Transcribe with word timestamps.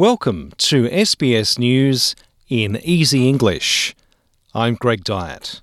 Welcome 0.00 0.52
to 0.56 0.88
SBS 0.88 1.58
News 1.58 2.16
in 2.48 2.80
Easy 2.82 3.28
English. 3.28 3.94
I'm 4.54 4.76
Greg 4.76 5.04
Dyett. 5.04 5.60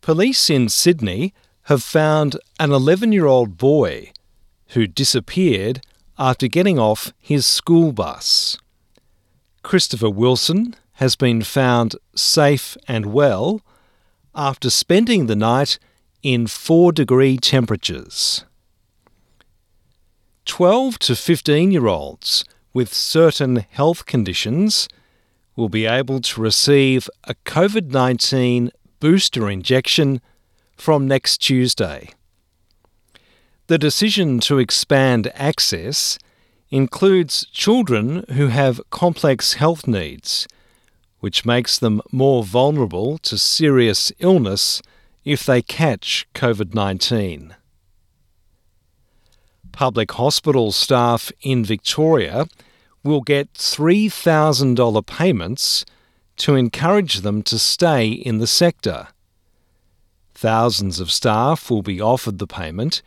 Police 0.00 0.48
in 0.48 0.70
Sydney 0.70 1.34
have 1.64 1.82
found 1.82 2.38
an 2.58 2.72
11 2.72 3.12
year 3.12 3.26
old 3.26 3.58
boy 3.58 4.12
who 4.68 4.86
disappeared 4.86 5.82
after 6.18 6.48
getting 6.48 6.78
off 6.78 7.12
his 7.18 7.44
school 7.44 7.92
bus. 7.92 8.56
Christopher 9.62 10.08
Wilson 10.08 10.74
has 10.92 11.16
been 11.16 11.42
found 11.42 11.96
safe 12.14 12.78
and 12.88 13.12
well 13.12 13.60
after 14.34 14.70
spending 14.70 15.26
the 15.26 15.36
night 15.36 15.78
in 16.22 16.46
4 16.46 16.92
degree 16.92 17.36
temperatures. 17.36 18.46
12 20.46 21.00
to 21.00 21.16
15 21.16 21.72
year 21.72 21.86
olds 21.88 22.44
with 22.72 22.94
certain 22.94 23.56
health 23.68 24.06
conditions 24.06 24.88
will 25.56 25.68
be 25.68 25.86
able 25.86 26.20
to 26.20 26.40
receive 26.40 27.10
a 27.24 27.34
COVID 27.44 27.90
19 27.90 28.70
booster 29.00 29.50
injection 29.50 30.20
from 30.76 31.08
next 31.08 31.38
Tuesday. 31.38 32.10
The 33.66 33.76
decision 33.76 34.38
to 34.40 34.58
expand 34.58 35.32
access 35.34 36.16
includes 36.70 37.46
children 37.46 38.24
who 38.34 38.46
have 38.46 38.80
complex 38.90 39.54
health 39.54 39.88
needs, 39.88 40.46
which 41.18 41.44
makes 41.44 41.76
them 41.76 42.00
more 42.12 42.44
vulnerable 42.44 43.18
to 43.18 43.36
serious 43.36 44.12
illness 44.20 44.80
if 45.24 45.44
they 45.44 45.60
catch 45.60 46.26
COVID 46.34 46.72
19 46.72 47.56
public 49.76 50.10
hospital 50.12 50.72
staff 50.72 51.30
in 51.42 51.62
Victoria 51.62 52.46
will 53.04 53.20
get 53.20 53.52
$3,000 53.52 55.06
payments 55.06 55.84
to 56.38 56.54
encourage 56.54 57.20
them 57.20 57.42
to 57.42 57.58
stay 57.58 58.08
in 58.08 58.38
the 58.38 58.46
sector. 58.46 59.08
Thousands 60.32 60.98
of 60.98 61.12
staff 61.12 61.70
will 61.70 61.82
be 61.82 62.00
offered 62.00 62.38
the 62.38 62.46
payment, 62.46 63.02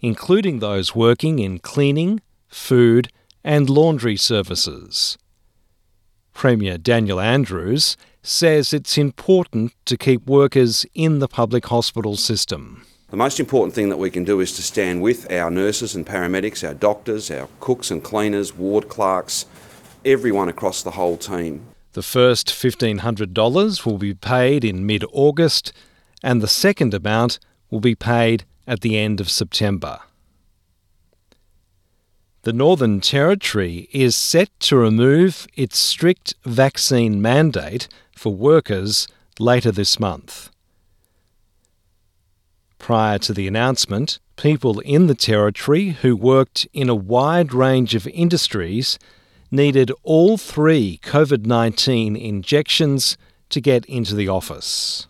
including 0.00 0.60
those 0.60 0.94
working 0.94 1.40
in 1.40 1.58
cleaning, 1.58 2.22
food, 2.48 3.10
and 3.44 3.68
laundry 3.68 4.16
services. 4.16 5.18
Premier 6.32 6.78
Daniel 6.78 7.20
Andrews 7.20 7.98
says 8.22 8.72
it's 8.72 8.96
important 8.96 9.74
to 9.84 9.98
keep 9.98 10.26
workers 10.26 10.86
in 10.94 11.18
the 11.18 11.28
public 11.28 11.66
hospital 11.66 12.16
system. 12.16 12.86
The 13.14 13.18
most 13.18 13.38
important 13.38 13.76
thing 13.76 13.90
that 13.90 13.96
we 13.96 14.10
can 14.10 14.24
do 14.24 14.40
is 14.40 14.56
to 14.56 14.62
stand 14.62 15.00
with 15.00 15.30
our 15.30 15.48
nurses 15.48 15.94
and 15.94 16.04
paramedics, 16.04 16.66
our 16.66 16.74
doctors, 16.74 17.30
our 17.30 17.48
cooks 17.60 17.92
and 17.92 18.02
cleaners, 18.02 18.56
ward 18.56 18.88
clerks, 18.88 19.46
everyone 20.04 20.48
across 20.48 20.82
the 20.82 20.90
whole 20.90 21.16
team. 21.16 21.64
The 21.92 22.02
first 22.02 22.48
$1,500 22.48 23.86
will 23.86 23.98
be 23.98 24.14
paid 24.14 24.64
in 24.64 24.84
mid 24.84 25.04
August, 25.12 25.72
and 26.24 26.42
the 26.42 26.48
second 26.48 26.92
amount 26.92 27.38
will 27.70 27.78
be 27.78 27.94
paid 27.94 28.42
at 28.66 28.80
the 28.80 28.98
end 28.98 29.20
of 29.20 29.30
September. 29.30 30.00
The 32.42 32.52
Northern 32.52 33.00
Territory 33.00 33.88
is 33.92 34.16
set 34.16 34.50
to 34.58 34.76
remove 34.76 35.46
its 35.54 35.78
strict 35.78 36.34
vaccine 36.42 37.22
mandate 37.22 37.86
for 38.10 38.34
workers 38.34 39.06
later 39.38 39.70
this 39.70 40.00
month. 40.00 40.50
Prior 42.84 43.18
to 43.20 43.32
the 43.32 43.48
announcement, 43.48 44.18
people 44.36 44.80
in 44.80 45.06
the 45.06 45.14
Territory 45.14 45.96
who 46.02 46.14
worked 46.14 46.68
in 46.74 46.90
a 46.90 46.94
wide 46.94 47.54
range 47.54 47.94
of 47.94 48.06
industries 48.08 48.98
needed 49.50 49.90
all 50.02 50.36
three 50.36 51.00
COVID 51.02 51.46
19 51.46 52.14
injections 52.14 53.16
to 53.48 53.62
get 53.62 53.86
into 53.86 54.14
the 54.14 54.28
office. 54.28 55.06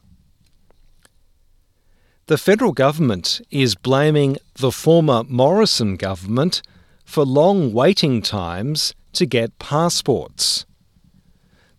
The 2.27 2.39
federal 2.39 2.71
government 2.71 3.41
is 3.51 3.75
blaming 3.75 4.37
the 4.55 4.71
former 4.71 5.25
Morrison 5.25 5.97
government 5.97 6.62
for 7.05 7.25
long 7.25 7.73
waiting 7.73 8.23
times 8.23 8.95
to 9.15 9.27
get 9.27 9.59
passports. 9.59 10.65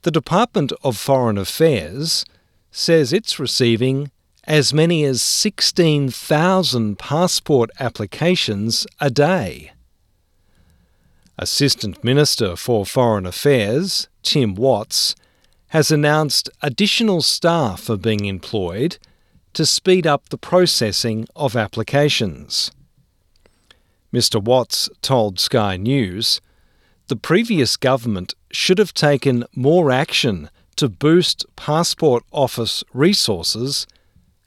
The 0.02 0.12
Department 0.12 0.74
of 0.84 0.98
Foreign 0.98 1.38
Affairs 1.38 2.26
says 2.70 3.14
it's 3.14 3.40
receiving 3.40 4.12
as 4.48 4.74
many 4.74 5.04
as 5.04 5.22
16,000 5.22 7.00
passport 7.00 7.70
applications 7.80 8.86
a 9.00 9.10
day. 9.10 9.72
Assistant 11.38 12.04
Minister 12.04 12.56
for 12.56 12.86
Foreign 12.86 13.26
Affairs, 13.26 14.08
Tim 14.24 14.56
Watts, 14.56 15.16
has 15.70 15.92
announced 15.92 16.50
additional 16.62 17.22
staff 17.22 17.90
are 17.90 17.98
being 17.98 18.26
employed 18.26 18.98
to 19.54 19.66
speed 19.66 20.06
up 20.06 20.30
the 20.30 20.38
processing 20.38 21.28
of 21.36 21.56
applications. 21.56 22.72
Mr. 24.14 24.42
Watts 24.42 24.90
told 25.02 25.40
Sky 25.40 25.76
News 25.76 26.40
the 27.08 27.16
previous 27.16 27.78
government 27.78 28.34
should 28.52 28.78
have 28.78 28.94
taken 28.94 29.44
more 29.54 29.92
action 29.92 30.50
to 30.78 30.88
boost 30.88 31.46
Passport 31.56 32.24
Office 32.32 32.84
resources 32.94 33.86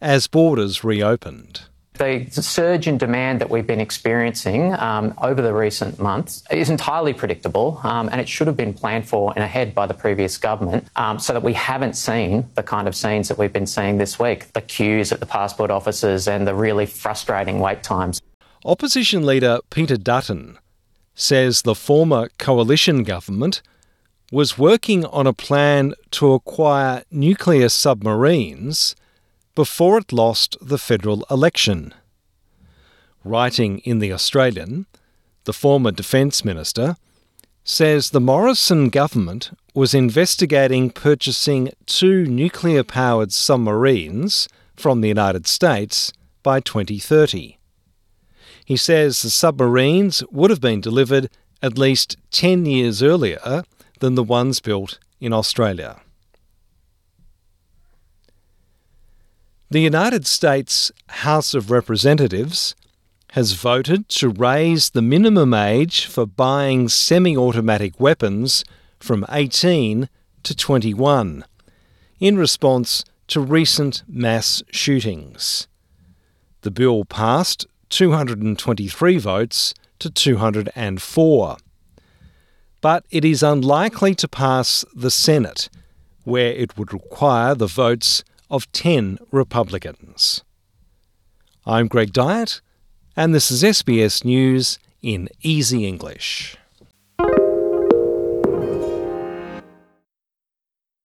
as 0.00 0.26
borders 0.26 0.84
reopened. 0.84 1.62
The 1.94 2.28
surge 2.31 2.86
in 2.86 2.97
demand 2.97 3.41
that 3.41 3.50
we've 3.50 3.66
been 3.66 3.81
experiencing 3.81 4.72
um, 4.75 5.14
over 5.20 5.42
the 5.42 5.53
recent 5.53 5.98
months 5.98 6.44
is 6.48 6.70
entirely 6.70 7.12
predictable 7.12 7.81
um, 7.82 8.09
and 8.12 8.20
it 8.20 8.28
should 8.28 8.47
have 8.47 8.56
been 8.56 8.72
planned 8.72 9.09
for 9.09 9.32
and 9.34 9.42
ahead 9.42 9.75
by 9.75 9.86
the 9.86 9.94
previous 9.94 10.38
government 10.38 10.86
um, 10.94 11.19
so 11.19 11.32
that 11.32 11.42
we 11.42 11.54
haven't 11.54 11.94
seen 11.94 12.47
the 12.54 12.62
kind 12.62 12.86
of 12.86 12.94
scenes 12.94 13.26
that 13.26 13.36
we've 13.36 13.53
been 13.53 13.66
seeing 13.66 13.98
this 13.98 14.16
week 14.16 14.53
the 14.53 14.60
queues 14.60 15.10
at 15.10 15.19
the 15.19 15.26
passport 15.26 15.72
offices 15.72 16.28
and 16.28 16.47
the 16.47 16.54
really 16.54 16.86
frustrating 16.86 17.59
wait 17.59 17.82
times. 17.82 18.22
Opposition 18.65 19.26
leader 19.26 19.59
Peter 19.70 19.97
Dutton 19.97 20.56
says 21.16 21.62
the 21.62 21.75
former 21.75 22.28
coalition 22.38 23.03
government 23.03 23.60
was 24.30 24.56
working 24.56 25.04
on 25.06 25.26
a 25.26 25.32
plan 25.32 25.94
to 26.12 26.32
acquire 26.32 27.03
nuclear 27.10 27.69
submarines 27.69 28.94
before 29.58 29.98
it 29.98 30.12
lost 30.12 30.56
the 30.62 30.78
federal 30.78 31.26
election. 31.32 31.92
Writing 33.24 33.80
in 33.80 33.98
The 33.98 34.12
Australian, 34.12 34.86
the 35.46 35.52
former 35.52 35.91
Defence 35.91 36.44
Minister 36.44 36.94
says 37.64 38.10
the 38.10 38.20
Morrison 38.20 38.88
government 38.88 39.50
was 39.74 39.94
investigating 39.94 40.91
purchasing 40.91 41.72
two 41.86 42.24
nuclear 42.24 42.84
powered 42.84 43.32
submarines 43.32 44.47
from 44.76 45.00
the 45.00 45.08
United 45.08 45.48
States 45.48 46.12
by 46.44 46.60
2030. 46.60 47.58
He 48.64 48.76
says 48.76 49.22
the 49.22 49.28
submarines 49.28 50.22
would 50.30 50.50
have 50.50 50.60
been 50.60 50.80
delivered 50.80 51.30
at 51.60 51.76
least 51.76 52.16
10 52.30 52.64
years 52.64 53.02
earlier 53.02 53.64
than 53.98 54.14
the 54.14 54.22
ones 54.22 54.60
built 54.60 55.00
in 55.18 55.32
Australia. 55.32 56.00
The 59.70 59.80
United 59.80 60.26
States 60.26 60.90
House 61.08 61.52
of 61.52 61.70
Representatives 61.70 62.74
has 63.32 63.52
voted 63.52 64.08
to 64.08 64.30
raise 64.30 64.88
the 64.88 65.02
minimum 65.02 65.52
age 65.52 66.06
for 66.06 66.24
buying 66.24 66.88
semi 66.88 67.36
automatic 67.36 68.00
weapons 68.00 68.64
from 68.98 69.26
18 69.28 70.08
to 70.44 70.56
21 70.56 71.44
in 72.18 72.38
response 72.38 73.04
to 73.26 73.42
recent 73.42 74.04
mass 74.08 74.62
shootings. 74.70 75.68
The 76.62 76.70
bill 76.70 77.04
passed 77.04 77.66
223 77.90 79.18
votes 79.18 79.74
to 79.98 80.09
204. 80.09 81.56
But 82.80 83.04
it 83.10 83.22
is 83.22 83.42
unlikely 83.42 84.14
to 84.14 84.28
pass 84.28 84.86
the 84.94 85.10
Senate, 85.10 85.68
where 86.24 86.53
it 86.53 86.78
would 86.78 86.94
require 86.94 87.54
the 87.54 87.66
votes 87.66 88.24
of 88.50 88.71
10 88.72 89.18
Republicans. 89.30 90.42
I'm 91.66 91.86
Greg 91.89 92.12
Dyett, 92.12 92.60
and 93.16 93.34
this 93.34 93.50
is 93.50 93.62
SBS 93.62 94.24
News 94.24 94.78
in 95.03 95.28
Easy 95.42 95.86
English. 95.86 96.56